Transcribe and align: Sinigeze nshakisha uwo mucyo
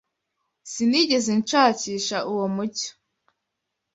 Sinigeze 0.71 1.31
nshakisha 1.41 2.17
uwo 2.31 2.45
mucyo 2.55 2.91